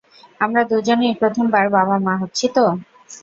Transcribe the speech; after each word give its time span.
আমরা 0.41 0.61
দুজনেই 0.63 1.13
প্রথমবার 1.19 1.65
বাবা-মা 1.75 2.13
হচ্ছি 2.21 2.45
তো। 2.55 2.65